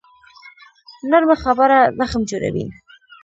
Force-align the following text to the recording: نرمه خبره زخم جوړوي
نرمه 1.11 1.35
خبره 1.43 1.79
زخم 1.97 2.21
جوړوي 2.29 2.65